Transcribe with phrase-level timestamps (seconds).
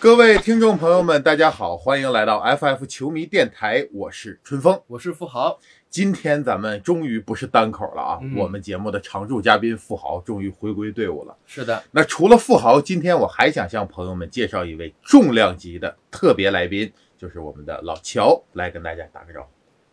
[0.00, 4.80] 各位听众朋友们，大家好，欢迎来到 FF 球迷电台，我是春风。
[4.86, 5.58] 我是富豪，
[5.90, 11.36] 今天咱们终于不是单口了啊，嗯我们节目的常驻嘉宾富豪终于回归队伍了。
[11.44, 19.48] 是的，那除了富豪，今天我还想向朋友们介绍一位重量级的特别来宾，就是我们的老乔，来跟大家打个招呼。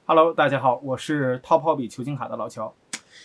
[0.05, 2.73] Hello，大家好，我是 Top Hobby 球星卡的老乔。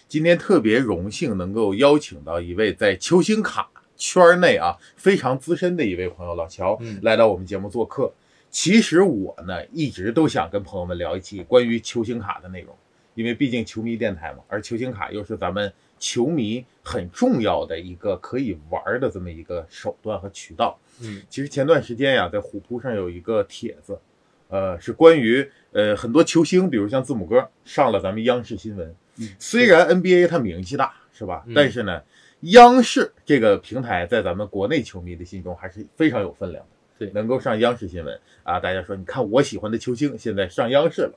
[0.08, 3.70] 今天特别荣幸能够邀请到一位在球星卡
[4.03, 8.12] 圈内啊非常资深的一位朋友老乔嗯来到我们节目做客。
[8.51, 12.77] 其实我呢一直都想跟朋友们聊一期关于球星卡的内容，
[13.15, 20.77] 因为毕竟球迷电台嘛，而球星卡又是咱们球迷很重要的一个可以玩的这么一个手段和渠道。
[21.01, 23.96] 嗯，其实前段时间呀，在虎扑上有一个帖子，
[24.48, 28.88] 呃，是关于呃很多球星，比如像字母哥上了咱们央视新闻。
[29.19, 31.45] 嗯虽然 NBA 它名气大，是吧？
[31.46, 32.02] 嗯但是呢，
[32.42, 36.70] 央视这个平台在咱们国内球迷的心中还是非常有分量的。
[36.98, 41.15] 对能够上央视新闻啊，大家说，你看我喜欢的球星现在上央视了，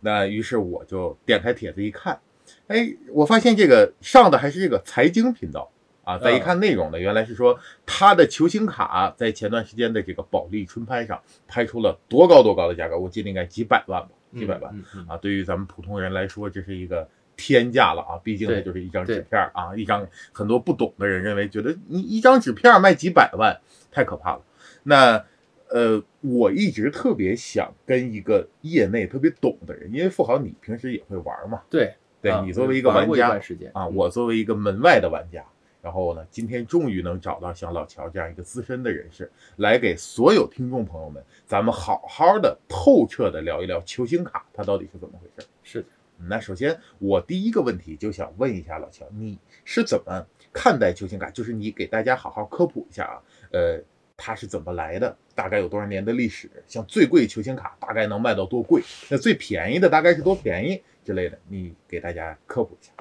[0.00, 2.20] 那于是我就点开帖子一看，
[2.68, 5.68] 哎，我发现这个上的还是这个财经频道
[6.04, 6.18] 啊。
[6.18, 14.72] 再一看内容呢，原来是说他的球星卡在前段时间的这个保利春拍上拍出了多高多高的价格，我记得应该几百万吧，几百万。
[15.08, 18.20] 啊，对于咱们普通人来说，这是一个天价了啊！
[18.22, 24.42] 毕竟它，就是一张纸片儿啊，一张很多不懂的人认为，觉得你一张纸片儿卖几百万，太可怕了。
[24.82, 25.24] 那
[25.70, 33.30] 呃，我一直特别想跟一个业内特别懂的人，因为富豪你平时也会玩嘛，对，啊对你作为一个玩家
[33.72, 35.44] 啊，嗯我作为一个门外的玩家，
[35.82, 45.48] 然后呢，今天终于能找到像老乔这样一个资深的人士，来给所有听众朋友们，咱们好好的、透彻的聊一聊球星卡它到底是怎么回事。
[45.62, 45.86] 是的，
[46.16, 51.28] 那首先，我第一个问题就想问一下老乔，你是怎么看待球星卡？
[51.30, 53.20] 就是你给大家好好科普一下啊，
[53.52, 53.82] 呃，
[54.16, 55.16] 它是怎么来的？
[55.34, 56.48] 大概有多少年的历史？
[56.66, 58.82] 像最贵球星卡大概能卖到多贵？
[59.10, 61.38] 那最便宜的大概是多便宜之类的？
[61.48, 62.92] 你给大家科普一下。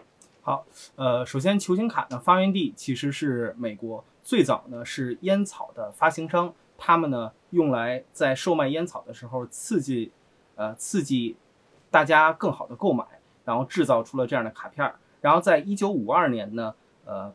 [0.41, 0.65] 好
[0.95, 10.11] 呃，首先球星卡呢发源地其实是美国，最早呢是烟草的发行商，他们呢用来在售卖烟草的时候刺激，
[10.55, 11.37] 呃刺激
[11.93, 13.05] 大家更好的购买，
[13.45, 14.95] 然后制造出了这样的卡片儿。
[15.21, 16.73] 然后在一九五二年呢，
[17.05, 17.31] 呃，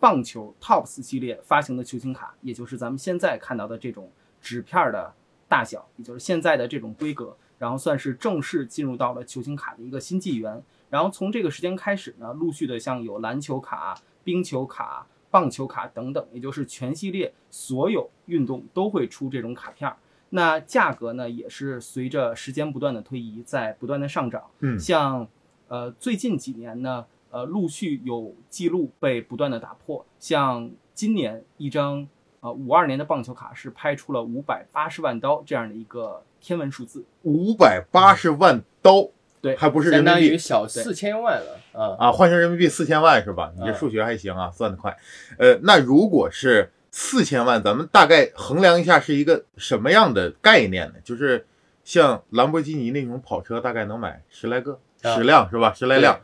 [0.00, 4.10] 棒球 Tops 系列发行的球星卡，也就是咱们现在看到的这种
[4.40, 5.12] 纸片儿的
[5.46, 10.62] 大小，也就是现在的这种规格，然后算是正式进入到了球星卡的一个新纪元。
[10.88, 13.94] 然后从这个时间开始呢，陆续的像有篮球卡、
[14.24, 19.94] 冰球卡、棒球卡等等，也就是全系列所有运动都会出这种卡片儿。
[20.30, 24.42] 那价格呢，也是随着时间不断的推移，在不断的上涨。
[24.60, 25.26] 嗯像
[25.68, 30.04] 呃最近几年呢，呃陆续有记录被不断的打破。
[30.18, 32.06] 像今年一张
[32.40, 37.04] 呃五二年的棒球卡是拍出了五百八十万刀这样的一个天文数字。
[37.22, 39.08] 五百八十万刀，
[39.40, 41.96] 对还不是人相当于小四千万了啊。
[41.98, 43.52] 啊，换成人民币四千万是吧？
[43.56, 44.96] 你这啊数学还行啊，算得快。
[45.38, 50.94] 呃，那如果是四千万，咱们大概衡量一下是一个什么样的概念呢？
[51.04, 51.46] 就是
[51.84, 55.72] 像兰博基尼那种跑车，大概能买十来个、啊十辆是吧？
[55.74, 56.20] 十来辆。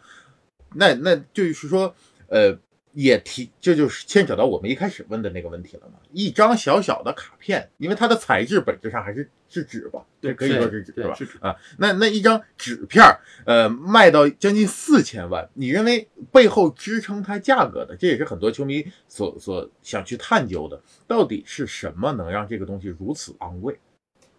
[0.75, 1.95] 那那就是说，
[2.29, 2.57] 呃，
[2.95, 5.99] 也提，这就是牵扯到我们一开始问的那个问题了嘛。
[6.13, 11.15] 一张小小的卡片，因为它的材质本质上还是是纸吧，对可以说是纸是吧？
[11.15, 23.79] 是纸啊，那那一张纸片儿，呃，卖到将近四千万，你认为背后支撑它价格的，这也是很多球迷所所想去探究的，到底是什么能让这个东西如此昂贵？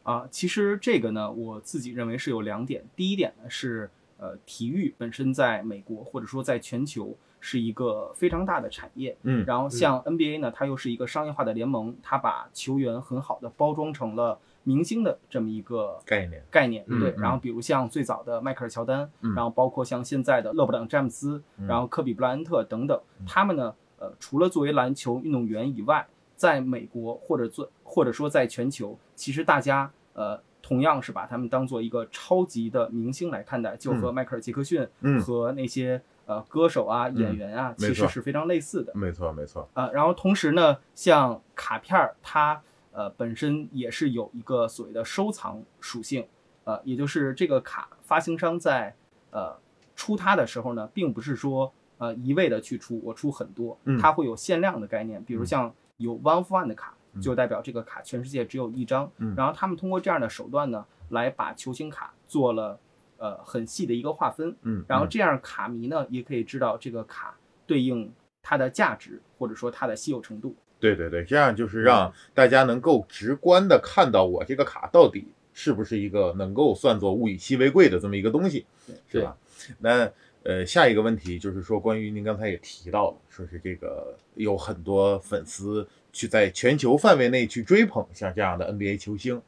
[0.04, 2.86] 啊，其实这个呢，我自己认为是有两点。
[2.96, 9.16] 第一点呢是，呃，体育本身在美国或者说在全球是一个非常大的产业。
[9.22, 16.84] 嗯然后像 NBA 呢，它又是一个商业化的联盟，它把球员很好的包装成了明星的这么一个概念，概念。
[17.00, 38.92] 对，然后比如像最早的迈克尔乔丹，嗯然后包括像现在的勒布朗詹姆斯，嗯然后科比布莱恩特等等，他们呢，呃，除了作为篮球运动员以外，在美国或者做或者说在全球，其实大家呃同样是把他们当做一个超级的明星来看待，就和迈克尔杰克逊嗯和那些呃歌手啊、嗯演员啊，其实是非常类似的。
[38.96, 42.62] 没错没错，呃，然后同时呢，像卡片儿，它
[42.92, 46.28] 呃本身也是有一个所谓的收藏属性，
[46.64, 48.96] 呃，也就是这个卡发行商在
[49.32, 49.56] 呃
[49.96, 57.22] 出它的时候呢，并不是说呃一味的去出，我出很多嗯，它会有限量的概念，比如像有 one for one 的卡，嗯。
[57.22, 59.34] 就代表这个卡全世界只有一张，嗯。
[59.38, 62.78] 然后他们通过这样的手段呢，来把球星卡做了
[63.18, 70.56] 呃很细的一个划分，嗯，嗯然后这样卡迷呢也可以知道这个卡对应它的价值或者说它的稀有程度。
[70.80, 78.66] 对对对，这样就是让大家能够直观的看到我这个卡到底是不是一个能够算作物以稀为贵的这么一个东西，
[79.08, 79.38] 是吧？
[79.80, 80.12] 那
[80.46, 89.42] 呃，下一个问题就是说，关于您刚才也提到了，说是这个有很多粉丝去在全球范围内去追捧像这样的 NBA 球星。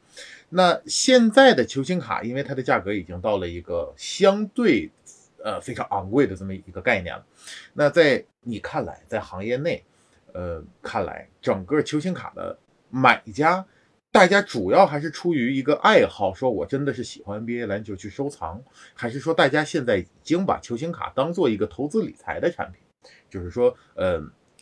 [0.48, 4.90] 那现在的球星卡，因为它的价格已经到了一个相对
[5.44, 7.24] 呃非常昂贵的这么一个概念了。
[7.74, 9.84] 那在你看来，在行业内，
[10.32, 12.58] 呃，看来整个球星卡的
[12.90, 13.64] 买家，
[14.18, 18.60] 大家主要还是出于一个爱好，说我真的是喜欢 NBA 篮球去收藏，
[18.92, 22.80] 还是说大家现在已经把球星卡当做一个投资理财的产品？
[23.30, 24.20] 就是说，呃。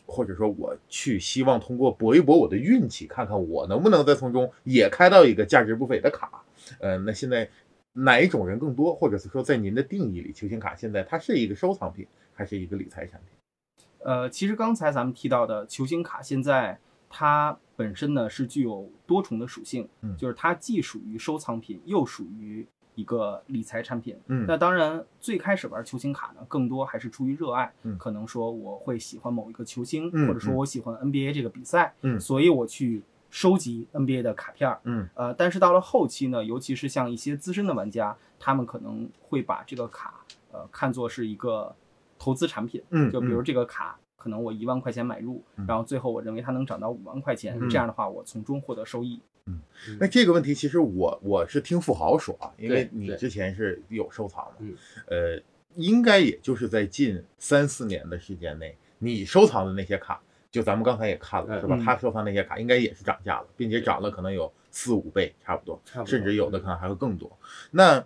[0.08, 6.44] 或者说，我去希望通过搏一搏我的运气，看看我能不能在从中也开到一个价值不菲的卡。
[6.78, 7.50] 呃，那现在
[7.92, 8.94] 哪一种人更多？
[8.94, 13.86] 或者是说，在您的定义里，球星卡现在它是一个收藏品，还是一个理财产品？
[14.04, 22.66] 呃，其实刚才咱们提到的球星卡，现在它本身呢是具有多重的属性，嗯，就是它既属于收藏品，又属于。
[22.96, 40.14] 一个理财产品，嗯，那当然最开始玩球星卡呢，更多还是出于热爱，嗯，可能说我会喜欢某一个球星，嗯，或者说我喜欢 NBA 这个比赛，嗯，所以我去收集 NBA 的卡片，嗯，呃，但是到了后期呢，尤其是像一些资深的玩家，他们可能会把这个卡，
[40.50, 41.76] 呃，看作是一个
[42.18, 43.98] 投资产品，嗯，就比如这个卡。
[44.26, 49.20] 可能我一万块钱买入，然后最后我认为它能涨到五万块钱，这样的话我从中获得收益。
[49.44, 49.60] 嗯，
[50.00, 54.64] 那这个问题其实我我是听富豪说啊，因为你之前是有收藏的，
[55.06, 55.40] 呃，
[55.76, 60.20] 应该也就是在近三四年的时间内，你收藏的那些卡，
[60.50, 61.80] 就咱们刚才也看了是吧？
[61.84, 67.30] 他收藏那些卡应该也是涨价了，并且涨了可能有四五倍，差不多，甚至有的可能还会更多。
[67.70, 68.04] 那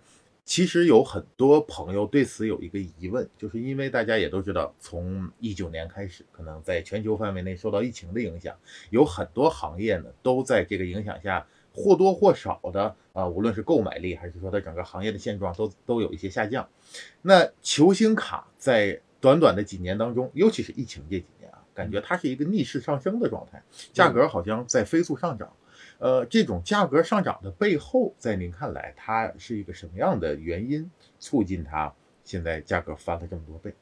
[0.51, 8.53] 其实有很多朋友对此有一个疑问，就是因为大家也都知道，从一九年开始，可能在全球范围内受到疫情的影响，
[8.91, 16.69] 有很多行业呢都在这个影响下或多或少的啊，无论是购买力还是说它整个行业的现状都都有一些下降。
[17.23, 21.40] 那球星卡在短短的几年当中，尤其是疫情这几年，
[21.75, 23.63] 感觉它是一个逆势上升的状态，
[23.93, 25.53] 价格好像在飞速上涨。
[25.99, 31.93] 呃，这种价格上涨的背后，在您看来，它是一个什么样的原因促进它
[32.25, 33.75] 现在价格翻了这么多倍？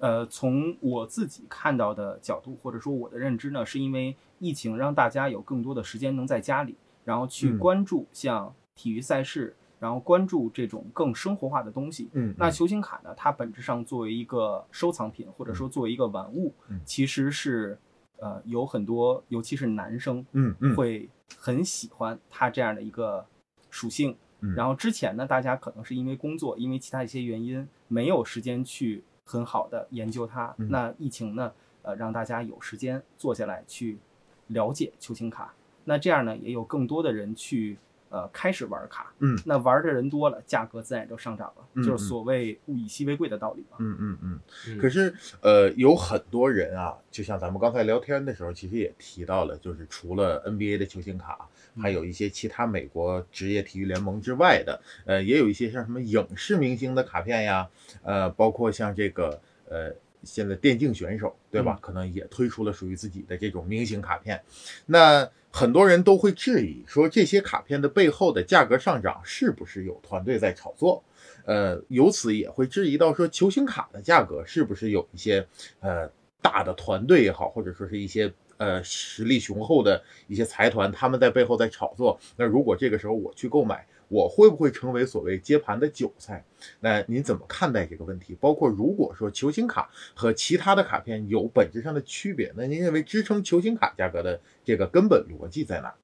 [0.00, 12.08] 呃，从我自己看到的角度，或者说我的认知呢，是因为疫情让大家有更多的时间能在家里，然后去关注像体育赛事，然后关注这种更生活化的东西。
[12.14, 16.54] 嗯，那球星卡呢，它本质上作为一个收藏品，或者说作为一个玩物，
[16.84, 17.78] 其实是。
[18.20, 23.26] 呃，有很多，尤其是男生，嗯嗯，会很喜欢它这样的一个
[23.70, 24.16] 属性。
[24.56, 30.54] 然后之前呢，大家可能是因为工作，因为其他一些原因，没有时间去很好的研究它。
[30.56, 31.52] 那疫情呢，
[31.82, 33.98] 呃，让大家有时间坐下来去
[34.46, 35.52] 了解球星卡。
[35.84, 37.76] 那这样呢，也有更多的人去。
[38.14, 43.76] 呃，开始玩卡，嗯，那玩的人多了，价格自然就上涨了，就是所谓物以稀为贵的道理嘛。
[43.80, 44.78] 嗯嗯嗯。
[44.78, 51.48] 可是，呃，有很多人啊，就像咱们刚才聊天的时候，其实也提到了，就是除了 NBA 的球星卡，
[51.82, 57.68] 还有一些其他美国职业体育联盟之外的，呃，也有一些像什么影视明星的卡片呀，
[58.04, 59.92] 呃，包括像这个，呃，
[60.24, 61.78] 现在电竞选手，对吧？
[61.80, 64.42] 可能也推出了属于自己的这种明星卡片，
[64.86, 65.30] 那。
[65.56, 71.00] 很多人都会质疑说，这些卡片的背后的价格上涨是不是有团队在炒作？
[71.44, 75.46] 呃，由此也会质疑到说，球星卡的价格是不是有一些
[75.78, 76.10] 呃
[76.42, 82.18] 大的团队也好，或者说是一些呃实力雄厚的一些财团他们在背后在炒作？
[82.36, 86.44] 那如果这个时候我去购买，我会不会成为所谓接盘的韭菜？
[86.80, 88.36] 那您怎么看待这个问题？
[88.40, 95.94] 包括如果说球星卡和其他的卡片有本质上的区别，那您认为支撑球星卡价格的这个根本逻辑在哪？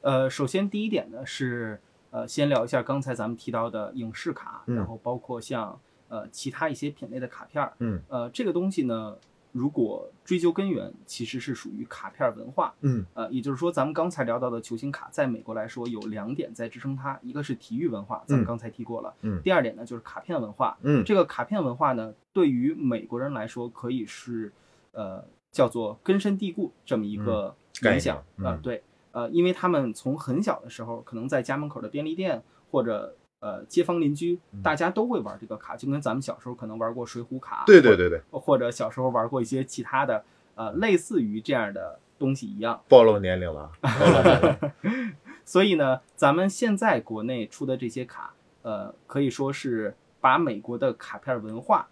[0.00, 1.80] 呃，首先第一点呢是，
[2.10, 5.78] 呃，先聊一下刚才咱们提到的影视卡，然后包括像
[6.08, 9.16] 呃其他一些品类的卡片，嗯，呃，这个东西呢。
[9.52, 12.74] 如果追究根源，其实是属于卡片文化。
[12.80, 19.14] 嗯，呃，也就是说，咱们刚才聊到的球星卡，在美国来说有两点在支撑它，一个是体育文化，咱们刚才提过了。
[19.20, 20.76] 嗯，第二点呢，就是卡片文化。
[20.82, 24.50] 嗯，这个卡片文化呢，对于美国人来说，可以是
[24.92, 28.58] 呃叫做根深蒂固这么一个影响啊。
[28.62, 28.82] 对，
[29.12, 33.14] 呃，因为他们从很小的时候，可能在家门口的便利店或者。
[33.42, 42.80] 呃，街坊邻居大家都会玩这个卡，就跟咱们小时候可能玩过水浒卡，对对对对，或者小时候玩过一些其他的呃类似于这样的东西一样。
[42.88, 43.72] 暴露年龄了。
[45.44, 48.32] 所以呢，咱们现在国内出的这些卡，
[48.62, 51.88] 呃，可以说是把美国的卡片文化，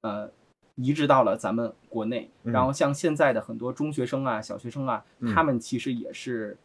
[0.00, 0.30] 呃，
[0.76, 2.30] 移植到了咱们国内。
[2.44, 6.56] 嗯然后像现在的很多中学生啊、小学生啊，嗯他们其实也是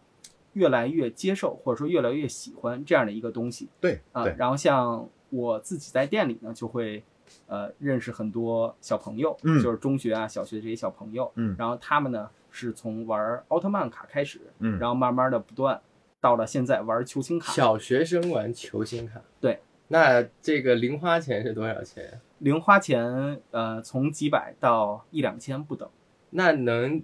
[0.54, 7.04] 越来越接受或者说越来越喜欢这样的一个东西对啊、对，然后像我自己在店里呢，就会
[7.48, 15.82] 呃认识很多小朋友，嗯就是中学啊、小学这些小朋友，嗯然后他们呢是从玩奥特曼卡开始，嗯然后慢慢的不断
[16.22, 17.52] 到了现在玩球星卡。
[17.52, 22.22] 小学生玩球星卡，对，那这个零花钱是多少钱？
[22.38, 25.90] 零花钱呃从几百到一两千不等。
[26.30, 27.02] 那能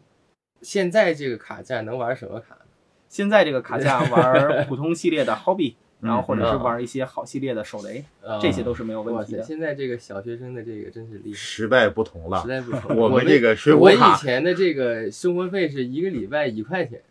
[0.62, 2.62] 现在这个卡价能玩什么卡呢？
[3.10, 9.44] 现在这个卡价 玩普通系列的 Hobby，然后或者是嗯玩一些好系列的手雷，啊这些都是没有问，题的。
[9.44, 12.96] 现在这个小学生的这个真是厉害，时代不同了时代不同。
[12.96, 17.02] 我们们这个水我以，前的这个生活费是一个礼拜一块钱，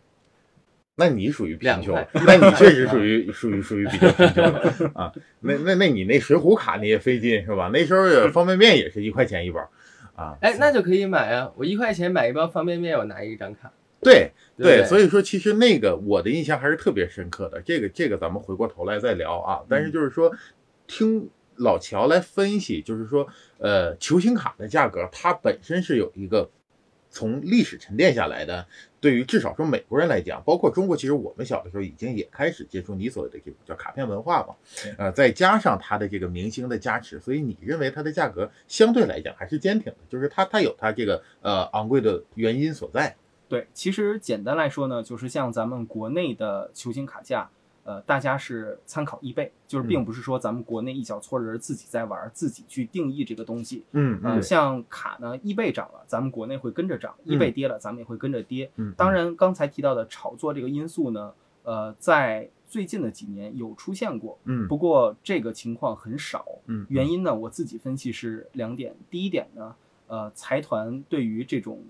[0.95, 1.93] 那你属于贫穷，
[2.25, 5.13] 那你确实属于属于 属于比较贫穷的啊。
[5.41, 7.69] 那那那你那水浒卡你也费劲是吧？
[7.73, 9.59] 那时候方便面也是一块钱一包
[10.15, 10.37] 啊。
[10.41, 11.51] 哎，那就可以买啊！
[11.55, 13.71] 我一块钱买一包方便面，我拿一张卡。
[14.01, 17.61] 对对所以说其实那个我的印象还是特别深刻的。
[17.61, 19.61] 这个这个咱们回过头来再聊啊。
[19.69, 20.31] 但是就是说，
[20.87, 23.27] 听老乔来分析，就是说，
[23.57, 26.49] 呃，球星卡的价格它本身是有一个
[27.09, 28.65] 从历史沉淀下来的。
[29.01, 34.53] 对于至少说美国人来讲，包括中国，其实我们小的时候已经也开始接触你所谓的这种叫卡片文化嘛，
[34.97, 43.15] 呃，再加上它的这个明星的加持，所以你认为它的价格相对来讲还是坚挺的，就是它它有它这个呃昂贵的原因所在。
[43.49, 47.49] 对，其实简单来说呢，就是像咱们国内的球星卡价，
[47.83, 53.83] 呃，大家是参考易贝，就是并不是说咱们国内一小撮人自己在玩，自己去定义这个东西。
[53.93, 58.69] 嗯呃，像卡呢，易贝涨了，咱们国内会跟着涨；易贝跌了，咱们也会跟着跌。
[58.75, 66.45] 嗯，当然，刚才提到的炒作这个因素呢，呃，在最近的几年有出现过，嗯不过这个情况很少。
[66.67, 68.95] 嗯，原因呢，我自己分析是两点。
[69.09, 69.75] 第一点呢，
[70.05, 71.83] 呃，财团对于这种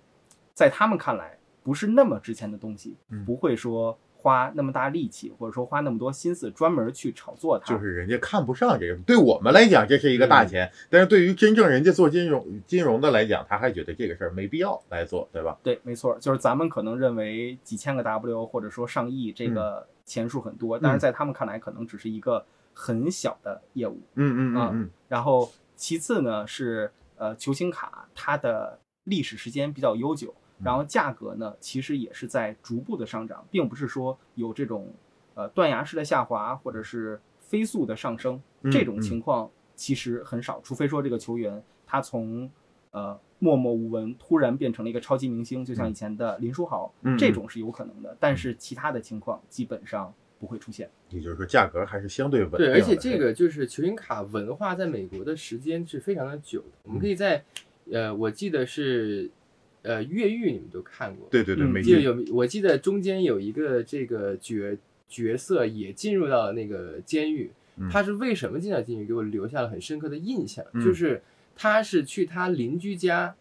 [0.54, 1.38] 在他们看来
[1.70, 7.76] 不是那么值钱的东西，嗯不会说花那么大力气，或者说花那么多心思专门去炒作它。
[7.76, 15.60] 就是人家看不上这个，对我们来讲这是一个大钱，但是对于真正人家做金融金融的来讲，他还觉得这个事儿没必要来做，对吧？
[15.62, 24.02] 对，没错，就是咱们可能认为几千个 W 或者说上亿这个钱数很多，但是在他们看来可能只是一个很小的业务。
[24.16, 30.34] 嗯嗯嗯嗯然后其次呢是呃球星卡它的历史时间比较悠久，
[30.64, 34.94] 然后价格呢其实也是在逐步的上涨，并不是说有这种
[35.36, 42.50] 呃断崖式的下滑或者是飞速的上升，嗯这种情况其实很少，除非说这个球员他从
[42.92, 50.90] 呃默默无闻突然变成了一个超级明星，就像以前的林书豪，嗯这种是有可能的，但是其他的情况基本上不会出现。
[51.10, 56.68] 也就是说价格还是相对稳定对，而且这个就是球星卡文化在美国的时间是非常的久的。
[56.84, 57.44] 我们可以在，
[57.92, 59.32] 呃，我记得是，
[59.82, 61.70] 呃，越狱你们都看过，对对对，嗯。
[61.70, 61.96] 没劲。
[61.96, 70.84] 记得有，我记得中间有一个这个角角色也进入到了那个监狱嗯，他是为什么进到监狱，给我留下了很深刻的印象，嗯。
[70.84, 71.22] 就是
[71.56, 73.34] 他是去他邻居家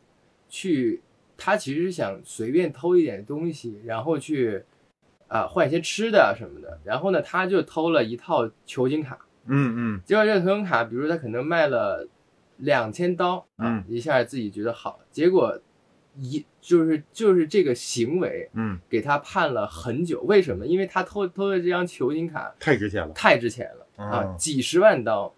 [0.49, 1.01] 去，
[1.37, 4.63] 他其实是想随便偷一点东西，然后去
[5.27, 9.19] 啊换一些吃的什么的，然后呢他就偷了一套球星卡。
[9.47, 10.01] 嗯嗯。
[10.05, 12.09] 结果这个球星卡，比如说他可能卖了
[12.59, 15.61] 两千刀啊嗯，一下自己觉得好，结果
[16.19, 20.21] 一就是就是这个行为嗯，给他判了很久。
[20.23, 20.67] 为什么？
[20.67, 23.13] 因为他偷偷的这张球星卡太值钱了。
[23.15, 25.35] 太值钱了啊哦，几十万刀，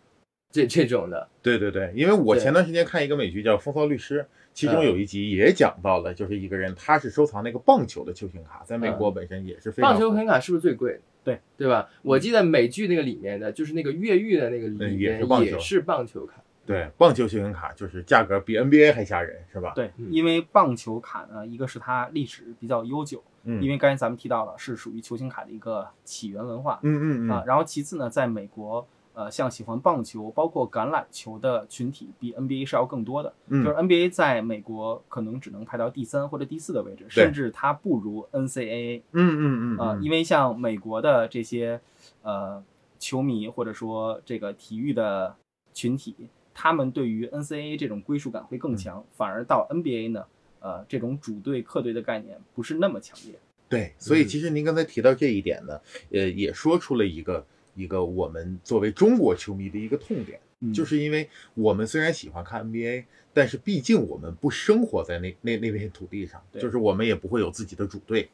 [0.51, 1.29] 这这种的。
[1.43, 4.23] 对对对，因为我前段时间看一个美剧叫《风骚律师》，
[4.53, 11.01] 其中嗯有一集也讲到了，就是一个人他是收藏那个棒球的球星卡，在美国本身也是非常棒球球星卡是不是最贵的？
[11.23, 11.89] 对对吧？
[12.03, 16.43] 我记得美剧那个里面的，就是那个越狱的那个里面是棒球也是棒球卡。
[16.67, 16.91] 对。
[16.99, 23.63] 棒球球星卡就是价格比 NBA 还吓人，是吧？，对嗯，因为棒球卡呢，一个是它历史比较悠久，嗯。
[23.63, 26.79] 因为刚才咱们提到了是属于球星卡的一个起源文化。
[26.83, 26.95] 嗯。
[26.95, 27.31] 嗯嗯。
[27.31, 33.33] 嗯，然后其次呢，在美国，呃，像喜欢棒球、包括橄榄球的群体比 NBA 是要更多的。
[33.49, 33.65] 嗯。
[33.65, 41.81] 就是 NBA 在美国可能只能排到第三或者第四的位置，甚至它不如 NCAA 嗯嗯嗯啊、嗯，因为像美国的这些
[42.23, 42.63] 呃
[42.99, 45.35] 球迷或者说这个体育的
[45.73, 46.15] 群体，
[46.63, 50.27] 他们对于 NCAA 这种归属感会更强，嗯反而到 NBA 呢，
[50.61, 53.35] 呃，这种主队客队的概念不是那么强烈。
[53.67, 57.43] 对，所以嗯其实您刚才提到这一点呢，呃，也说出了一个
[57.75, 60.71] 一个我们作为中国球迷的一个痛点，嗯。
[60.75, 66.61] 就是因为我们虽然喜欢看 NBA，但是毕竟我们不生活在那那那片土地上，对。
[66.61, 68.29] 就是我们也不会有自己的主队，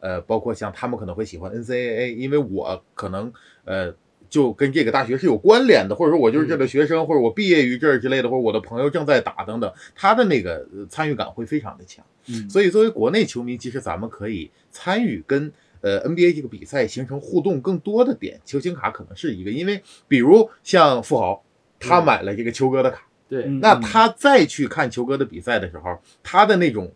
[0.00, 3.32] 呃，包括像他们可能会喜欢 NCAA，因为我可能
[3.64, 3.94] 呃
[4.30, 12.02] 就跟这个大学是有关联的，或者说我就是这儿的学生，或者我毕业于这儿之类的，或者我的朋友正在打等等，他的那个呃参与感会非常的强。
[12.28, 12.48] 嗯。
[12.48, 21.44] 所以作为国内球迷，其实咱们可以参与跟呃 NBA 这个比赛形成互动更多的点，球星卡可能是一个，因为比如像富豪，
[21.78, 22.04] 他嗯。
[22.04, 23.58] 买了这个球哥的卡，对，嗯。
[23.60, 26.92] 那他再去看球哥的比赛的时候，他的那种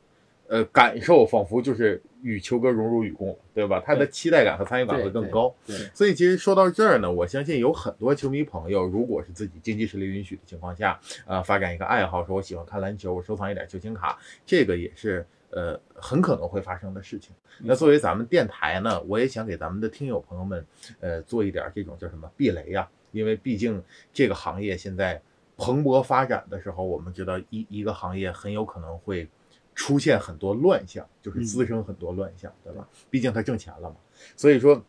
[0.55, 3.83] 呃感受，仿佛就是与球哥荣辱与共了，对吧？
[3.85, 5.53] 他的期待感和参与感会更高。
[5.67, 17.35] 对，所以其实说到这儿呢，我相信有很多球迷朋友，如果是自己经济实力允许的情况下，呃，发展一个爱好，说我喜欢看篮球，我收藏一点球星卡，这个也是呃很可能会发生的事情。
[17.59, 20.65] 那作为咱们电台呢，我也想给咱们的听友朋友们，
[21.01, 23.83] 呃，做一点这种叫什么避雷呀、因为毕竟
[24.13, 25.21] 这个行业现在
[25.57, 29.29] 蓬勃发展的时候，我们知道一一个行业很有可能会
[29.75, 32.89] 出现很多乱象，就是滋生很多乱象，对吧？
[33.11, 33.97] 毕竟他挣钱了嘛。
[34.37, 34.83] 所以说，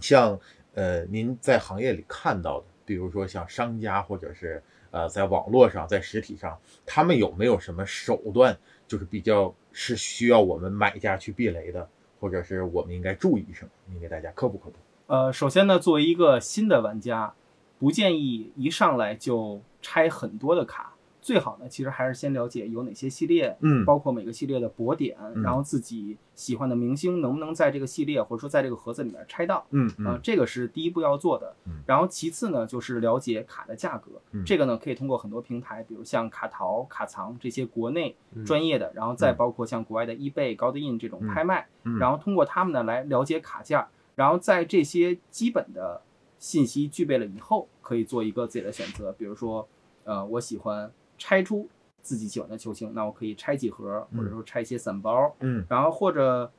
[0.00, 0.38] 像
[0.74, 8.56] 呃您在行业里看到的，比如说像商家或者是呃在网络上、在实体上，他们有没有什么手段，
[8.88, 13.70] 就是比较是需要我们买家去避雷的，或者是我们应该注意什么？
[13.86, 14.76] 您给大家科普科普。
[15.08, 17.34] 呃，首先呢，作为一个新的玩家，
[17.78, 20.91] 不建议一上来就拆很多的卡，
[21.22, 29.64] 最好呢，其实还是先了解有哪些系列，嗯包括每个系列的博点，嗯然后自己喜欢的明星能不能在这个系列或者说在这个盒子里面拆到。
[29.70, 31.80] 嗯呃，这个是第一步要做的嗯。
[31.86, 34.44] 然后其次呢，就是了解卡的价格嗯。
[34.44, 46.02] 这个呢，可以通过很多平台，比如像卡淘、卡藏这些国内嗯专业的，然后再包括像国外的 eBay、高德印这种嗯拍卖，嗯然后通过他们呢来了解卡价，然后在这些基本的
[46.40, 49.12] 信息具备了以后，可以做一个自己的选择。
[49.12, 49.68] 比如说，
[50.02, 50.90] 呃，我喜欢
[51.22, 51.68] 拆出
[52.02, 55.64] 自己喜欢的球星，那我可以拆几盒，或者说拆一些散包，嗯。
[55.68, 56.50] 然后或者，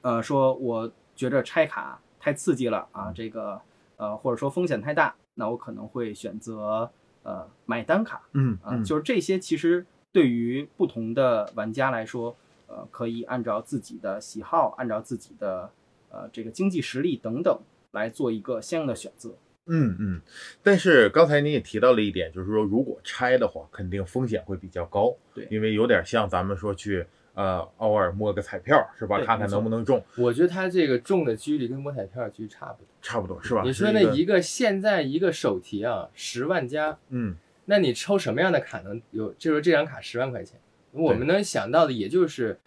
[0.00, 3.60] 呃，说我觉着拆卡太刺激了啊，这个
[3.98, 6.90] 呃，或者说风险太大，那我可能会选择
[7.22, 8.82] 呃买单卡啊，嗯嗯。
[8.82, 12.34] 就是这些其实对于不同的玩家来说，
[12.68, 15.70] 呃，可以按照自己的喜好，按照自己的
[16.08, 19.34] 呃这个经济实力等等来做一个相应的选择。
[19.66, 20.20] 嗯嗯，
[20.62, 25.46] 但是刚才您也提到了一点，就是说如果拆的话，肯定风险会比较高，对。
[25.50, 32.86] 因为有点像咱们说去呃偶尔摸个彩票是吧，看看能不能中，我觉得他这个中的几率跟摸彩票几率差不多。
[33.00, 33.62] 差不多是吧？
[33.64, 37.36] 你说那一个现在一个手提啊，十万加，嗯。
[37.64, 39.32] 那你抽什么样的卡能有？
[39.34, 40.58] 就是这张卡十万块钱，
[40.90, 42.58] 我们能想到的也就是，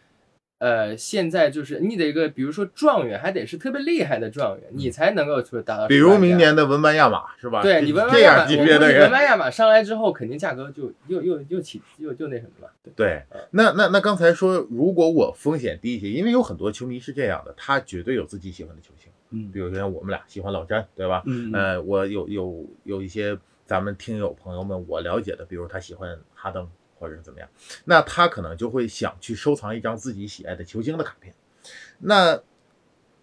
[0.66, 5.88] 呃，现在就是你得一个，比如说状元，还得是特别厉害的状元，你才能够去达到10万加。
[5.90, 7.62] 比如明年的文班亚马是吧？
[7.62, 12.72] 对你文班亚马，级别的人我文，班亚马上来之后，肯定价格就又又又起又就那什么了。
[12.96, 21.22] 对，那那那刚才说，如果我风险低一些，因为有很多球迷是这样的，他绝对有自己喜欢的球星，嗯比如像我们俩喜欢老詹，对吧？
[21.28, 27.50] 嗯呃，我有有有一些咱们听友朋友们我了解的，比如他喜欢哈登或者怎么样，
[27.86, 31.34] 那他可能就会想去收藏一张自己喜爱的球星的卡片。
[32.00, 32.42] 那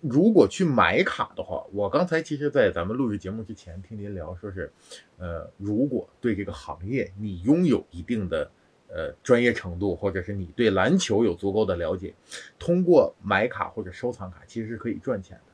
[0.00, 4.72] 如果去买卡的话，我刚才其实，在咱们录制节目之前听您聊，说是，
[5.18, 8.50] 呃，如果对这个行业你拥有一定的
[8.88, 12.12] 呃专业程度，或者是你对篮球有足够的了解，
[12.58, 15.51] 通过买卡或者收藏卡，其实是可以赚钱的。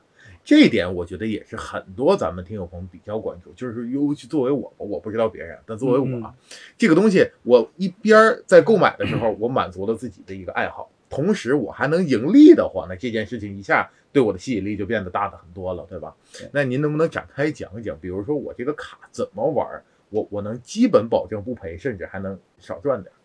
[0.49, 6.33] 这一点我觉得也是很多咱们听友朋友比较关注，就是尤其作为我，我不知道别人，但作为我啊，
[6.75, 16.15] 这个东西我一边儿在购买的时候，我满足了自己的一个爱好，同时我还能盈利的话，那这件事情一下对我的吸引力就变得大的很多了，对吧？
[16.51, 23.18] 那您能不能展开讲一讲，比如说我这个卡怎么玩儿，我我能基本保证不赔，甚至还能少赚点儿？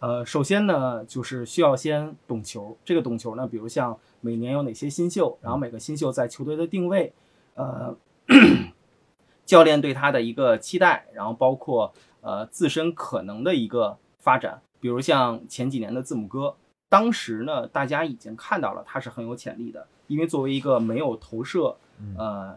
[0.00, 2.76] 呃，首先呢，就是需要先懂球。
[2.84, 7.12] 这个懂球呢，比如像每年有哪些新秀，然后每个新秀在球队的定位，
[7.54, 7.96] 呃，
[9.44, 14.62] 教练对他的一个期待，然后包括呃自身可能的一个发展。
[14.80, 16.54] 比如像前几年的字母哥，
[16.88, 21.76] 当时呢，大家已经看到了他是很有潜力的，因为作为一个没有投射，
[22.16, 22.56] 呃，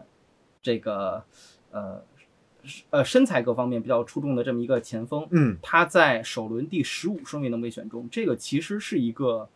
[0.62, 1.24] 这个
[1.72, 2.00] 呃
[2.90, 5.56] 呃身材各方面比较出众的这么一个前锋，嗯。
[5.62, 9.48] 他在首轮第十五顺位能被选中，这个其实是一个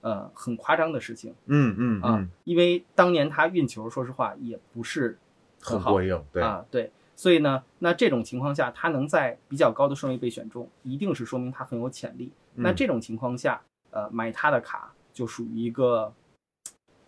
[0.00, 5.18] 呃很夸张的事情嗯嗯啊，嗯，因为当年他运球，说实话也不是
[5.60, 12.32] 好很过硬，对，啊，对，所以呢，那这种情况下，他能在比较高的顺位被选中，一定是说明他很有潜力。
[12.54, 12.74] 那嗯。
[12.74, 16.12] 这种情况下，呃，买他的卡就属于一个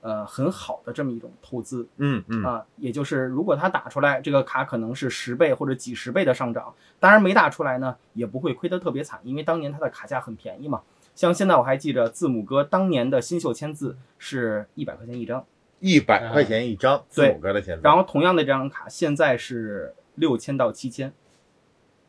[0.05, 1.89] 呃很好的这么一种投资。
[1.97, 2.45] 嗯嗯。
[2.45, 10.83] 啊，也就是如果它打出来，这个卡可能是十倍或者几十倍的上涨，当然没打出来呢，也不会亏得特别惨，因为当年它的卡价很便宜嘛。
[11.15, 15.47] 像现在我还记着字母哥当年的新秀签字是一百块钱一张，
[15.79, 21.13] 一百块钱一张，字母哥的签字，然后同样的这张卡现在是六千到七千，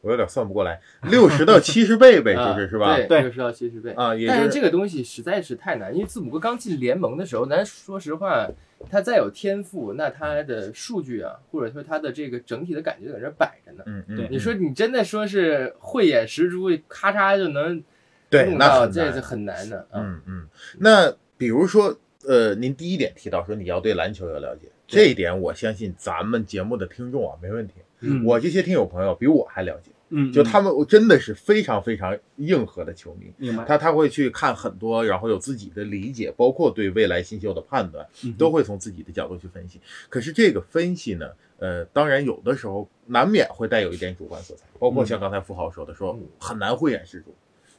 [0.05, 2.91] 我有点算不过来，六十到 七十倍呗，就是是吧？
[2.91, 3.91] 啊对，对六十到七十倍。
[3.93, 8.47] 啊，也但就是这个东西实在是太难，因为字母哥刚进联盟的时候，咱说实话，
[8.91, 13.83] 他再有天赋，那他的数据啊，或者说他的这个整体的感觉在这摆着呢。
[13.85, 17.83] 对嗯嗯，你说你真的说是慧眼识珠，咔嚓就能
[18.29, 19.99] 对，那这是很难的啊。
[20.01, 27.73] 嗯嗯，那比如说，呃，您第一点提到说你要对篮球有了解，这一点我相信咱们节目的听众啊没问题。
[28.01, 33.31] 嗯我这些听友朋友比我还了解，嗯，就他们真的是非常非常硬核的球迷。
[33.37, 39.79] 明白，他他会去看很多，然后有自己的理解，包括对未来新秀的判断，嗯都会从自己的角度去分析。
[40.09, 47.33] 可是这个分析呢，呃，当然有的时候难免会带有一点主观色彩，包括像刚才富豪说的，说嗯很难慧眼识珠。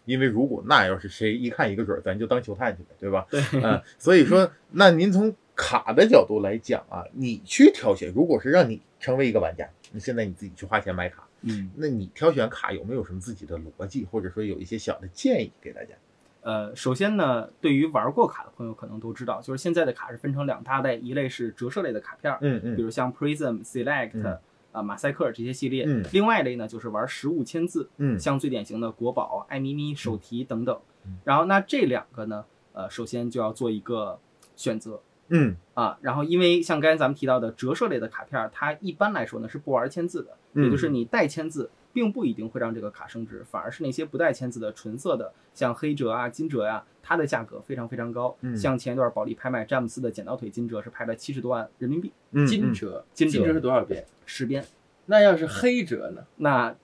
[0.04, 3.26] 因为如果那要是谁一看一个准儿，咱就当球探去呗，对吧？
[3.28, 11.70] 对，嗯，所以说，那您从卡的角度来讲啊，你去挑选，如果是让你成为一个玩家，你现在你自己去花钱买卡，嗯。
[11.76, 15.94] 那你挑选卡有没有什么自己的逻辑，或者说有一些小的建议给大家？
[16.42, 24.38] 呃，首先呢，对于玩过卡的朋友可能都知道，就是现在的卡是分成两大类，一类是折射类的卡片儿，嗯嗯比如像 Prism、Select 嗯
[24.70, 31.16] 啊、马赛克这些系列；嗯另外一类呢，就是玩实物签字，嗯像最典型的国宝、爱咪咪、手提等等嗯。
[31.24, 34.16] 然后那这两个呢，呃，首先就要做一个
[34.54, 35.98] 选择嗯啊。
[36.02, 41.70] 然后因为像刚才咱们提到的折射类的卡片儿，它一般来说呢是不玩签字的，嗯也就是你带签字。
[41.96, 48.36] 并不一定会让这个卡升值，反而是那些不带签字的纯色的，像黑折啊、金折呀、它的价格非常非常高。
[48.42, 52.12] 嗯像前一段保利拍卖詹姆斯的剪刀腿金折是拍了七十多万人民币，
[52.46, 54.04] 金折，金折是多少边？
[54.26, 54.62] 十边，
[55.06, 56.26] 那要是黑折呢？
[56.36, 56.74] 那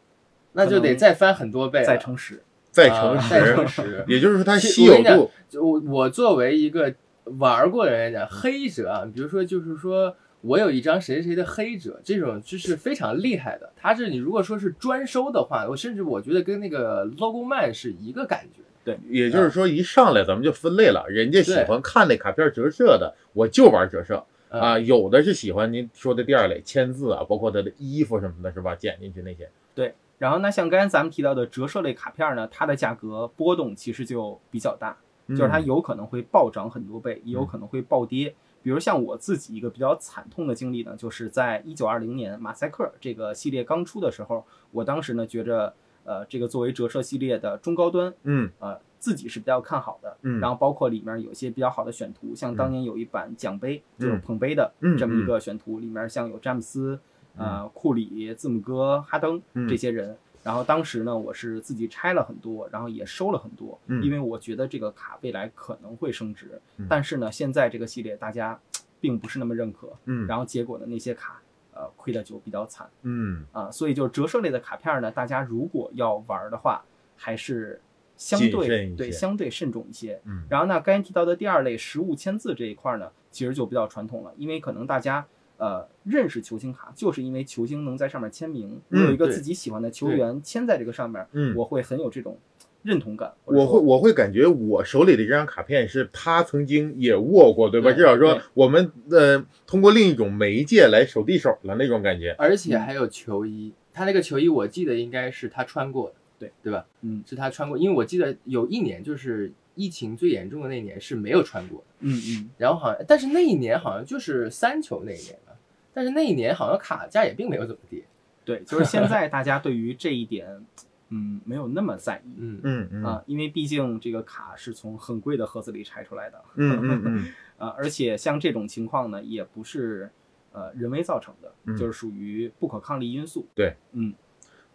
[0.53, 2.43] 那就得再翻很多倍，再乘十。
[2.71, 13.73] 再乘啊再乘十，也就是说它稀有度，就我我作为一个玩过的人来讲，黑者啊，比如说就是说我有一张谁谁谁的黑者，这种就是非常厉害的。
[13.77, 18.61] 它是你如果说是专收的话，我甚至我觉得跟那个 logo man 是一个感觉。
[18.85, 28.75] 对也就是说一上来咱们就分类了，人家喜欢看那卡片折射的，我就玩折射嗯啊，有的是喜欢您说的第二类签字啊，包括他的衣服什么的，是吧？
[28.75, 34.97] 剪进去那些，对然后那像刚才咱们提到的折射类卡片呢，它的价格波动其实就比较大，
[35.29, 35.67] 就是它嗯。
[35.67, 38.35] 有可能会暴涨很多倍，也有可能会暴跌。
[38.63, 48.49] 比如像我自己一个比较惨痛的经历呢，就是在一九二零年马赛克这个系列刚出的时候，我当时呢觉着，呃，这个作为折射系列的中高端，嗯。
[48.61, 50.17] 呃，自己是比较看好的。
[50.23, 50.39] 嗯。
[50.39, 56.99] 然后包括里面有一些比较好的选图，像当年有一版奖杯，嗯就是捧杯的嗯这么一个选图，里面像有詹姆斯、
[57.37, 59.69] 呃库里、字母哥、哈登嗯。
[59.69, 60.17] 这些人。
[60.43, 66.61] 然后当时呢，我是自己拆了很多，然后也收了很多，嗯因为我觉得这个卡未来可能会升值。
[66.79, 68.59] 嗯但是呢，现在这个系列大家
[69.01, 71.41] 并不是那么认可，嗯然后结果呢，那些卡
[71.75, 73.71] 呃亏的就比较惨嗯啊。
[73.71, 76.83] 所以就折射类的卡片呢，大家如果要玩的话，
[77.17, 77.81] 还是
[78.17, 80.21] 相对对相对慎重一些。
[80.25, 85.25] 嗯然后呢，刚才提到的第二类实物签字这一块呢，其实就比较传统了，因为可能大家
[85.63, 92.37] 呃认识球星卡，就是因为球星能在上面签名，有一个自己喜欢的球员签在这个上面，嗯，我会很有这种
[92.83, 93.33] 认同感。
[93.45, 97.93] 我会我会感觉我手里的这张卡片是他曾经也握过，对吧？
[97.93, 102.35] 对至少说我们呃通过另一种媒介来手递手了那种感觉。
[102.37, 106.85] 而且还有球衣，他那个球衣我记得应该是他穿过的，对对吧？
[107.03, 115.52] 嗯是他穿过，因为我记得有一年就是疫情最严重的那年是没有穿过的，嗯嗯，然后好像但是那一年好像就是三球那一年了，
[115.93, 118.03] 但是那一年好像卡价也并没有怎么跌，
[118.45, 120.65] 对，就是现在大家对于这一点，
[121.11, 122.31] 嗯，没有那么在意。
[122.39, 127.27] 嗯嗯嗯啊，因为毕竟这个卡是从很贵的盒子里拆出来的，嗯嗯嗯
[127.59, 130.11] 啊，而且像这种情况呢，也不是
[130.53, 133.47] 呃人为造成的，嗯就是属于不可抗力因素。
[133.55, 134.15] 对，嗯，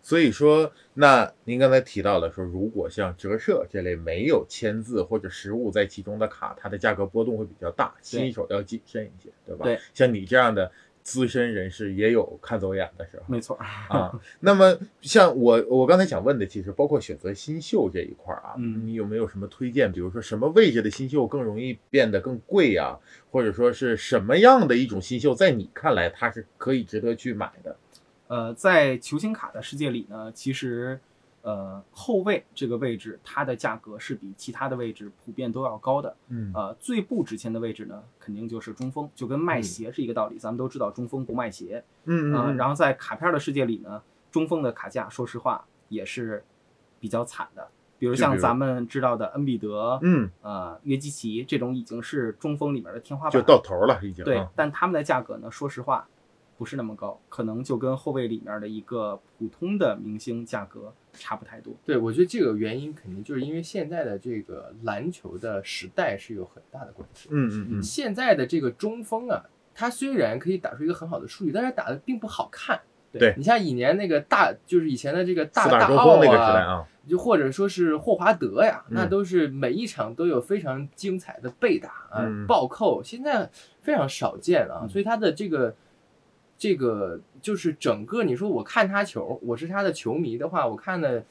[0.01, 9.65] 所以说，那您刚才提到了说，如果像折射这类没有签字或者实物在其中的卡，它的价格波动会比较大，新手要谨慎一些，对吧？
[9.65, 10.71] 对，像你这样的
[11.07, 13.55] 资深人士也有看走眼的时候没错。
[13.89, 14.11] 啊。
[14.41, 19.89] 那么，像我我刚才想问的，其实包括选择新秀这一块儿啊，嗯你有没有什么推荐？
[19.89, 22.97] 比如说什么位置的新秀更容易变得更贵呀、
[23.31, 27.77] 或者说是什么样的一种新秀，在你看来它是可以值得去买的？
[28.27, 30.99] 呃，在球星卡的世界里呢，其实
[31.47, 36.13] 呃后卫这个位置它的价格是比其他的位置普遍都要高的。
[36.27, 40.37] 嗯呃，最不值钱的位置呢，肯定就是中锋，就跟卖鞋是一个道理。
[40.37, 46.43] 咱们都知道中锋不卖鞋，啊、嗯嗯然后在卡片的世界里呢，中锋的卡价，说实话也是
[46.99, 54.23] 比较惨的比如像咱们知道的恩比德、嗯，呃约基奇这种已经是中锋里面的天花板就板，到头了已经。
[54.23, 56.07] 对啊，但他们的价格呢，说实话
[56.57, 61.73] 不是那么高，可能就跟后卫里面的一个普通的明星价格差不太多。
[61.85, 67.29] 对，我觉得这个原因肯定就是因为现在的这个篮球的时代是有很大的关系。
[67.31, 69.43] 嗯嗯嗯，现在的这个中锋啊，
[69.75, 72.81] 他虽然可以打出一个很好的数据，但是打的并不好看。
[73.09, 83.49] 对你像以年那个大，就是以前的这个大四大奥锋那个时代啊，啊，就或者说是霍华德呀，嗯那都是每一场都有非常精彩的被打啊、嗯暴扣，现在
[83.81, 84.79] 非常少见了啊。
[84.83, 85.73] 嗯所以他的这个
[86.57, 91.23] 这个就是整个，你说我看他球，我是他的球迷的话，我看的。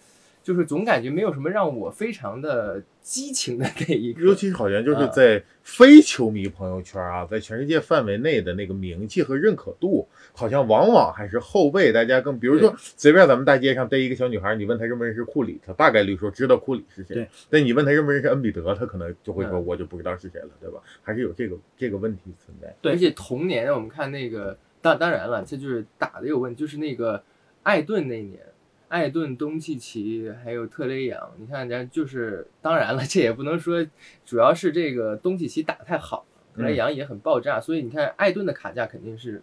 [0.46, 20.78] 就是总感觉没有什么让我非常的激情的那一个，尤其是好像就是啊在非球迷朋友圈啊，在全世界范围内的那个名气和认可度，好像往往还是后辈大家更，比如说随便咱们大街上逮一个小女孩，你问她认不认识库里，她大概率说知道库里是谁对，但你问她认不认识恩比德，她可能就会说嗯我就不知道是谁了，对吧？
[21.02, 22.72] 还是有这个这个问题存在。
[22.80, 27.22] 对而且童年我们看那个，当当然了，这就是打的有问题，就是那个
[27.62, 28.40] 艾顿那一年，
[28.88, 33.84] 艾顿、东契奇还有特雷杨，你看人家就是，当然了，这也不能说，
[34.24, 39.42] 主要是这个东契奇打得太好了，特雷杨也很爆炸，所以你看艾顿的卡价肯定是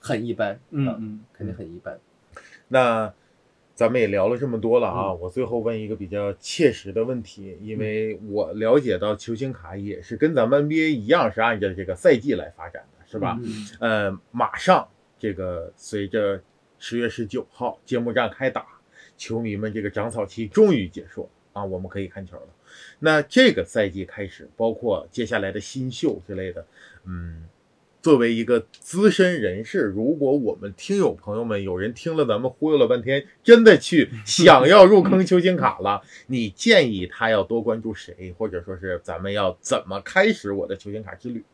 [0.00, 1.98] 很一般，啊嗯嗯，肯定很一般。
[2.68, 3.12] 那
[3.74, 5.20] 咱们也聊了这么多了啊，嗯。
[5.20, 13.38] 我最后问一个比较切实的问题，因为我了解到球星卡也是跟咱们 NBA 一样，是按照这个赛季来发展的，是吧？
[13.42, 16.42] 嗯呃，马上这个随着
[16.78, 18.66] 十月十九号揭幕战开打，
[19.16, 22.48] 球迷们这个长草期终于结束啊，我们可以看球了。
[22.98, 26.66] 那这个赛季开始，包括接下来的新秀之类的，
[27.04, 27.44] 嗯，
[28.00, 41.44] 作为一个资深人士，如果我们听友朋友们有人听了咱们忽悠了半天，真的去 想要入坑球星卡了，你建议他要多关注谁，或者说是咱们要怎么开始我的球星卡之旅？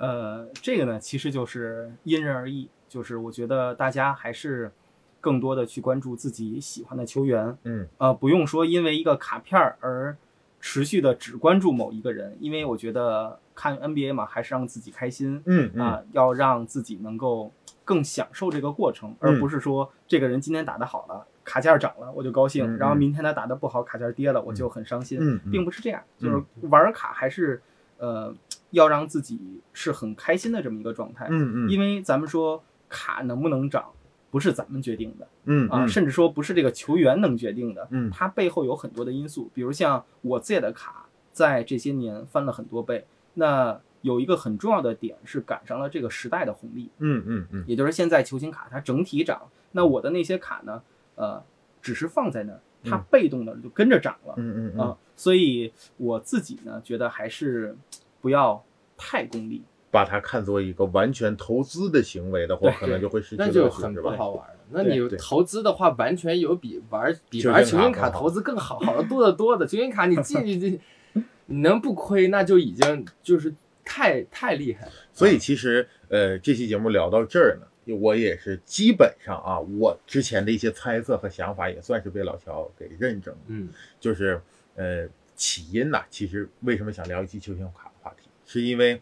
[0.00, 4.72] 呃，这个呢，其实就是因人而异，就是我觉得大家还是
[5.20, 7.86] 更多的去关注自己喜欢的球员，嗯。
[7.98, 10.16] 呃，不用说因为一个卡片而
[10.58, 17.52] 持续的只关注某一个人，因为我觉得看 NBA 嘛，还是让自己开心嗯嗯啊、要让自己能够
[17.84, 25.18] 更享受这个过程，而不是说这个人今天打得好了，卡价涨了我就高兴，然后明天他打的不好，卡价跌了我就很伤心，
[25.50, 27.60] 并不是这样，就是玩卡还是
[28.00, 28.34] 呃
[28.70, 29.38] 要让自己
[29.72, 33.84] 是很开心的这么一个状态，嗯嗯，因为咱们说卡能不能涨，
[34.30, 38.10] 不是咱们决定的啊，嗯啊甚至说不是这个球员能决定的，嗯。
[38.10, 47.64] 它背后有很多的因素，比如像我自己的卡在这些年翻了很多倍，那有一个很重要的点是赶上了这个时代的红利，嗯嗯嗯。
[47.66, 50.82] 也就是现在球星卡它整体涨，那我的那些卡呢，
[51.16, 51.42] 呃，
[51.82, 53.04] 只是放在那儿，它嗯。
[53.10, 54.34] 被动的就跟着涨了。
[54.36, 54.80] 嗯嗯。
[54.80, 57.76] 啊，所以我自己呢，觉得还是
[58.22, 58.64] 不要
[58.96, 59.60] 太功利。
[59.90, 64.10] 把它看作一个完全投资的行为的话，可能就会失去那就乐趣，很是吧？
[64.12, 64.56] 不好玩了。
[64.70, 69.66] 那你投资的话，完全有比玩比玩球星星卡投资更好好的多得多的。
[69.66, 73.54] 球星卡你进去这，你能不亏，那就已经就是
[73.84, 74.92] 太太厉害了。
[75.12, 83.40] 所以其实呃，这期节目聊到这儿呢，我也是基本上啊，我之前的一些猜测和想法也算是被老乔给认证了。
[83.48, 84.40] 嗯就是
[84.76, 89.00] 呃，起因呐、其实为什么想聊一期球星卡的话题，是因为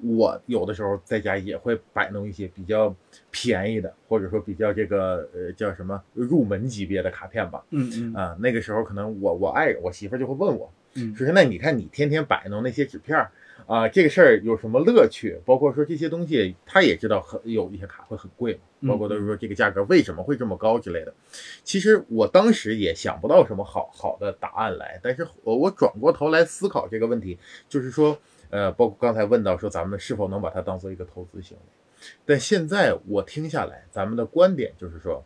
[0.00, 2.94] 我有的时候在家也会摆弄一些比较
[3.30, 7.64] 便宜的，或者说比较这个呃叫什么入门级别的卡片吧。
[7.70, 13.16] 嗯嗯啊、那个时候可能我我爱人我媳妇就会问我，嗯说是那你看你天天摆弄那些纸片
[13.66, 15.40] 儿啊、这个事儿有什么乐趣？
[15.44, 21.14] 包括说这些东西，他也知道很有一些卡会很贵嘛，嗯包括都是说这个价格为什么会这么高之类的。
[21.62, 28.18] 其实我当时也想不到什么好好的答案来，但是我我转过头来思考这个问题，就是说，
[28.50, 35.24] 呃，包括刚才问到说咱们是否能把它当做一个投资行为，但现在我听下来，咱们的观点就是说，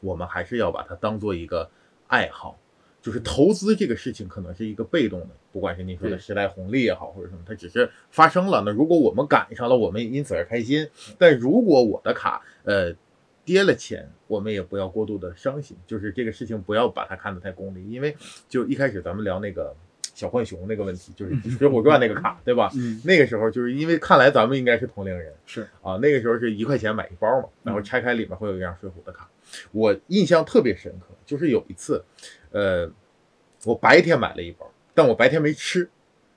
[0.00, 1.70] 我们还是要把它当做一个
[2.08, 2.58] 爱好。
[3.02, 8.62] 就是投资这个事情可能是一个被动的，不管是你说的对时代红利也好，或者什么，它只是发生了。
[8.64, 10.86] 那如果我们赶上了，我们因此而开心；
[11.18, 12.94] 但如果我的卡呃
[13.44, 15.76] 跌了钱，我们也不要过度的伤心。
[15.84, 18.16] 就是这个事情不要把它看得太功利，因为
[18.48, 19.74] 就一开始咱们聊那个
[20.22, 22.70] 小浣熊那个问题，就是《水浒传》那个卡，对吧？
[22.76, 29.28] 嗯，那个时候就是因为看来咱们应该是同龄人，是啊，那个时候是一块钱买一包嘛，然后拆开里面会有一张水浒的卡，
[29.72, 32.04] 我印象特别深刻，就是有一次，
[32.52, 32.88] 呃，
[33.64, 35.90] 我白天买了一包，但我白天没吃，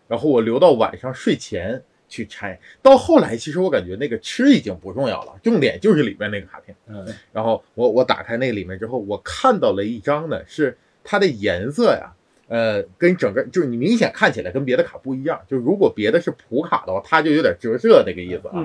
[0.07, 6.75] 然后我留到晚上睡前去拆，到后来其实我感觉那个吃已经不重要了，重点就是里面那个卡片。
[6.87, 7.05] 嗯。
[7.31, 12.11] 然后我我打开那里面之后，我看到了一张呢是它的颜色呀，
[12.47, 15.41] 呃，跟整个就是你明显看起来跟别的卡不一样。
[15.47, 18.63] 就如果别的是普卡的话，它就有点折射那个意思啊。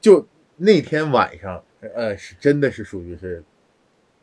[0.00, 1.62] 就那天晚上，
[1.94, 3.42] 呃，是真的是属于是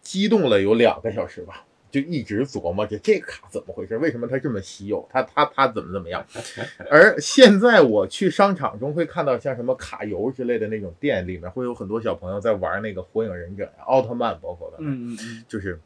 [0.02, 6.26] 激动了有两个小时吧，就一直琢磨着这个卡怎么回事，为什么它这么稀有，它它它怎么怎么样。
[6.90, 15.80] 而现在我去商场中会看到像什么卡游之类的那种店里面，会有很多小朋友在玩那个火影忍者呀、奥特曼，包括的，嗯嗯嗯，就是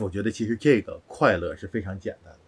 [0.00, 2.38] 我觉得其实这个快乐是非常简单的。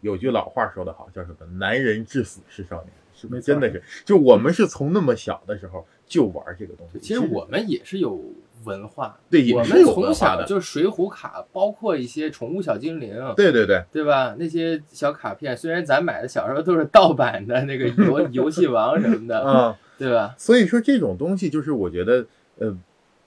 [0.00, 6.98] 有句老话说得好，叫什么“男人至死是少年”，是不真的是，就我们是从那么小的时候就玩这个东西。
[6.98, 8.18] 其实我们也是有
[8.64, 14.34] 文化，对也我们是有文化从小的就水浒卡，包括一些宠物小精灵，对对对，对吧？
[14.38, 20.34] 那些小卡片，虽然咱买的小时候都是盗版的那个游 游戏王什么的，嗯、对吧？
[20.38, 22.24] 所以说这种东西就是我觉得，
[22.58, 22.74] 呃，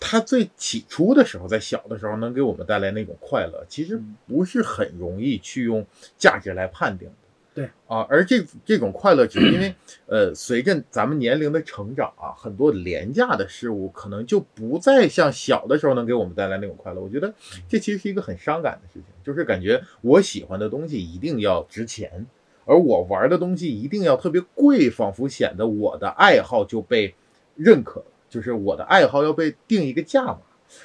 [0.06, 5.86] 它最起初的时候，在小的时候能给我们带来那种快乐，其实不是很容易去用
[6.18, 7.14] 价值来判定的。
[7.56, 9.74] 对啊，而这这种快乐，只是因为
[10.08, 17.00] 呃，随着咱们年龄的成长啊，很多廉价的事物可能就不再像小的时候能给我们带来那种快乐。
[17.00, 17.34] 我觉得
[17.70, 22.26] 这其实是一个很伤感的事情，就是感觉我喜欢的东西一定要值钱，
[22.66, 27.14] 而我玩的东西一定要特别贵，仿佛显得我的爱好就被
[27.56, 30.40] 认可了，就是我的爱好要被定一个价嘛。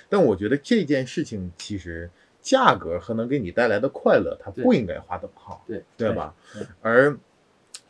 [0.07, 2.11] 但我觉得这件事情其实
[2.43, 6.35] 价格和能给你带来的快乐，它不应该划等号，对对吧？
[6.83, 7.17] 而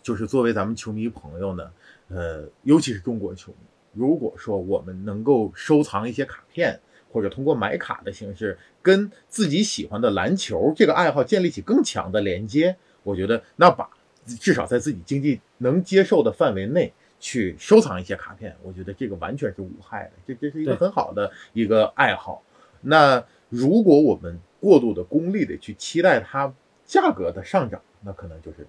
[0.00, 1.70] 就是作为咱们球迷朋友呢，
[2.08, 3.58] 呃，尤其是中国球迷，
[3.94, 6.78] 如果说我们能够收藏一些卡片，
[7.10, 13.90] 或者通过买卡的形式跟自己喜欢的篮球这个爱好建立起更强的连接，我觉得那把
[14.24, 22.42] 至少在自己经济能接受的范围内去收藏一些卡片，我觉得这个完全是无害的，这这是一个很好的一个爱好。
[22.80, 26.52] 那如果我们过度的功利的去期待它
[26.84, 28.66] 价格的上涨，那可能就是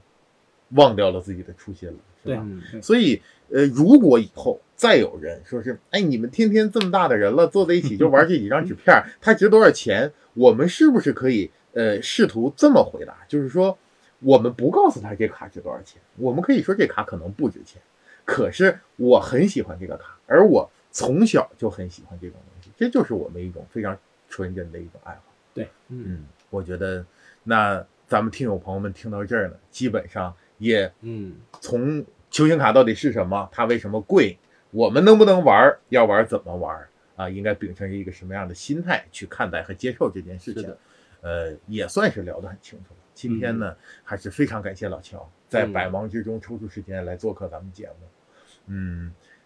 [0.69, 2.41] 忘掉了自己的初心了，是吧？
[2.73, 10.11] 嗯，所以，呃，如果以后再有人说是，哎，你们天天这么大的人了，坐在一起就玩这几张纸片，它值多少钱？
[10.33, 13.17] 我们是不是可以，呃，试图这么回答？
[13.27, 13.77] 就是说，
[14.19, 17.81] 我们不告诉他这卡值多少钱，我们可以说这卡可能不值钱，
[18.29, 23.97] 可是我很喜欢这个卡，而我从小就很喜欢这种东西，这就是我们一种非常
[24.29, 25.23] 纯真的一种爱好。
[25.53, 27.03] 对，嗯，我觉得，
[27.43, 34.37] 那咱们听友朋友们听到这儿呢，基本上也嗯，从球星卡到底是什么，它为什么贵，
[34.69, 37.27] 我们能不能玩儿，要玩儿怎么玩儿啊？
[37.27, 40.75] 应该秉承一个什么样的心态去看待和接受这件事情？
[41.21, 42.99] 呃，也算是聊得很清楚了。
[43.13, 47.95] 今天呢，还是非常感谢老乔在嗯百忙之中抽出时间来做客咱们节目。
[48.03, 48.07] 嗯，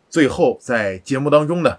[0.10, 1.78] 最后在节目当中呢，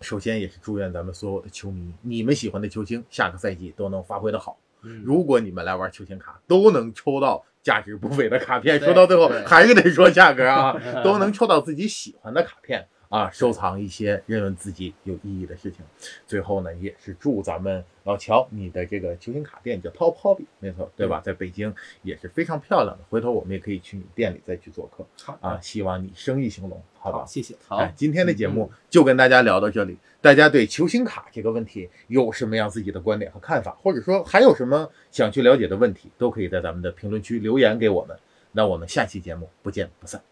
[0.00, 4.58] 首先也是祝愿咱们所有的球迷，你们喜欢的球星下个赛季都能发挥的好。
[4.82, 15.84] 嗯如果你们来玩球星卡，都能抽到价值不菲的卡片，说到最后还是得说价格啊，都能抽到自己喜欢的卡片啊，收藏一些认为自己有意义的事情。
[16.28, 21.20] 最后呢，也是祝咱们老乔你的这个球星卡店叫 Top Hobby，没错，对吧？
[21.22, 27.24] 在北京也是非常漂亮的，回头我们也可以去你店里再去做客好啊，希望你生意兴隆，好吧，？
[27.26, 27.56] 谢谢。
[27.66, 29.98] 好哎，，今天的节目就跟大家聊到这里。
[30.20, 38.16] 大家对球星卡这个问题有什么样自己的观点和看法，或者说还有什么想去了解的问题，都可以在咱们的评论区留言给我们。
[38.52, 40.22] 那我们下期节目不见不散。